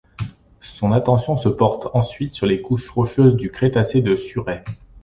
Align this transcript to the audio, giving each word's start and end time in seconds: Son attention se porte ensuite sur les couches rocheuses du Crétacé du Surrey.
Son 0.61 0.93
attention 0.93 1.37
se 1.37 1.47
porte 1.47 1.89
ensuite 1.93 2.33
sur 2.33 2.47
les 2.47 2.59
couches 2.59 2.89
rocheuses 2.89 3.35
du 3.35 3.51
Crétacé 3.51 4.01
du 4.01 4.17
Surrey. 4.17 4.63